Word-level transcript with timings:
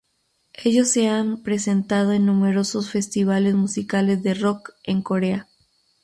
Ellos 0.55 0.87
se 0.89 1.09
han 1.09 1.43
presentado 1.43 2.11
en 2.13 2.25
numerosos 2.25 2.89
festivales 2.89 3.53
musicales 3.53 4.23
de 4.23 4.33
rock, 4.33 4.71
en 4.83 5.03
corea. 5.03 5.47